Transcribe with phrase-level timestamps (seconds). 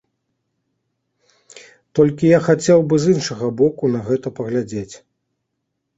[1.99, 4.95] Толькі я хацеў бы з іншага боку на гэта паглядзець.